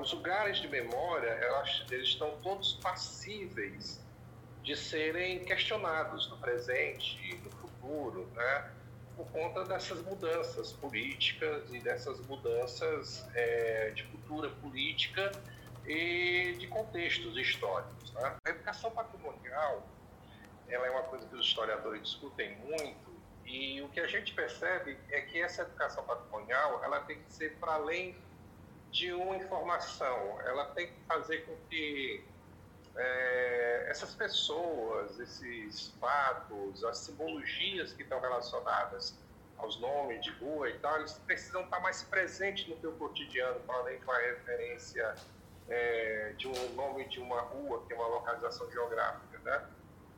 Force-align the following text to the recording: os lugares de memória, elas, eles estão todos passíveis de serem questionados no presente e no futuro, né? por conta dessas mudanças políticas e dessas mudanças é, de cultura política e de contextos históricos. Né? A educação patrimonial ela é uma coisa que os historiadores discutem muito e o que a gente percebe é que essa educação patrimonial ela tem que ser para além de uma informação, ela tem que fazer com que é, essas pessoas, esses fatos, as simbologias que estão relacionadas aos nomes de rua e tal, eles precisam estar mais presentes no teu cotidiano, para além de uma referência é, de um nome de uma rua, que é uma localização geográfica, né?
os 0.00 0.12
lugares 0.12 0.58
de 0.58 0.68
memória, 0.68 1.28
elas, 1.28 1.84
eles 1.90 2.08
estão 2.08 2.30
todos 2.42 2.74
passíveis 2.74 4.00
de 4.62 4.76
serem 4.76 5.44
questionados 5.44 6.28
no 6.28 6.38
presente 6.38 7.18
e 7.22 7.34
no 7.36 7.50
futuro, 7.50 8.26
né? 8.34 8.70
por 9.16 9.26
conta 9.32 9.64
dessas 9.64 10.02
mudanças 10.02 10.72
políticas 10.72 11.72
e 11.72 11.80
dessas 11.80 12.18
mudanças 12.26 13.26
é, 13.34 13.90
de 13.90 14.04
cultura 14.04 14.48
política 14.48 15.30
e 15.86 16.54
de 16.58 16.66
contextos 16.68 17.36
históricos. 17.36 18.12
Né? 18.12 18.36
A 18.44 18.50
educação 18.50 18.90
patrimonial 18.90 19.86
ela 20.68 20.86
é 20.86 20.90
uma 20.90 21.02
coisa 21.02 21.26
que 21.26 21.34
os 21.34 21.46
historiadores 21.46 22.02
discutem 22.02 22.56
muito 22.58 23.10
e 23.44 23.82
o 23.82 23.88
que 23.88 24.00
a 24.00 24.06
gente 24.06 24.32
percebe 24.32 24.96
é 25.10 25.20
que 25.22 25.40
essa 25.40 25.62
educação 25.62 26.04
patrimonial 26.04 26.82
ela 26.84 27.00
tem 27.00 27.20
que 27.20 27.32
ser 27.32 27.56
para 27.56 27.74
além 27.74 28.14
de 28.90 29.12
uma 29.12 29.36
informação, 29.36 30.40
ela 30.42 30.66
tem 30.66 30.88
que 30.88 31.00
fazer 31.06 31.38
com 31.46 31.56
que 31.68 32.24
é, 32.96 33.86
essas 33.88 34.14
pessoas, 34.14 35.18
esses 35.18 35.88
fatos, 36.00 36.84
as 36.84 36.98
simbologias 36.98 37.92
que 37.92 38.02
estão 38.02 38.20
relacionadas 38.20 39.16
aos 39.58 39.78
nomes 39.78 40.22
de 40.22 40.30
rua 40.32 40.68
e 40.70 40.78
tal, 40.78 40.98
eles 40.98 41.12
precisam 41.26 41.62
estar 41.62 41.80
mais 41.80 42.02
presentes 42.02 42.66
no 42.66 42.76
teu 42.76 42.92
cotidiano, 42.92 43.60
para 43.60 43.76
além 43.76 43.98
de 43.98 44.04
uma 44.04 44.18
referência 44.18 45.14
é, 45.68 46.32
de 46.36 46.48
um 46.48 46.74
nome 46.74 47.04
de 47.08 47.20
uma 47.20 47.40
rua, 47.42 47.84
que 47.86 47.92
é 47.92 47.96
uma 47.96 48.08
localização 48.08 48.70
geográfica, 48.70 49.38
né? 49.44 49.66